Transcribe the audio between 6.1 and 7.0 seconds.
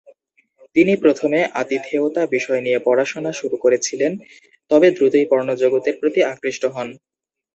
আকৃষ্ট হন।